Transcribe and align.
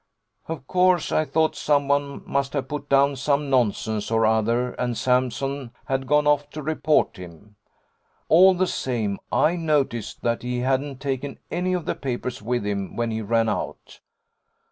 Of 0.47 0.65
course 0.65 1.11
I 1.11 1.25
thought 1.25 1.55
someone 1.55 2.23
must 2.25 2.53
have 2.53 2.67
put 2.69 2.89
down 2.89 3.15
some 3.17 3.51
nonsense 3.51 4.09
or 4.09 4.25
other, 4.25 4.71
and 4.71 4.97
Sampson 4.97 5.69
had 5.85 6.07
gone 6.07 6.25
off 6.25 6.49
to 6.53 6.63
report 6.63 7.17
him. 7.17 7.55
All 8.27 8.55
the 8.55 8.65
same, 8.65 9.19
I 9.31 9.55
noticed 9.55 10.23
that 10.23 10.41
he 10.41 10.61
hadn't 10.61 11.01
taken 11.01 11.37
any 11.51 11.73
of 11.73 11.85
the 11.85 11.93
papers 11.93 12.41
with 12.41 12.65
him 12.65 12.95
when 12.95 13.11
he 13.11 13.21
ran 13.21 13.47
out. 13.47 13.99